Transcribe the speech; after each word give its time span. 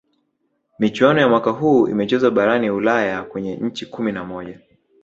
michuano 0.79 1.19
ya 1.21 1.27
mwaka 1.29 1.49
huu 1.51 1.87
imechezwa 1.87 2.31
barani 2.31 2.69
ulaya 2.69 3.23
kwenye 3.23 3.55
nchi 3.55 3.85
kumi 3.85 4.11
na 4.11 4.25
moja 4.25 4.59